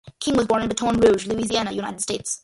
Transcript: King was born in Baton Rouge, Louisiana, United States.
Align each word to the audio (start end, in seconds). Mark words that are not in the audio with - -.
King 0.19 0.35
was 0.35 0.47
born 0.47 0.63
in 0.63 0.67
Baton 0.67 0.99
Rouge, 0.99 1.27
Louisiana, 1.27 1.71
United 1.71 2.01
States. 2.01 2.39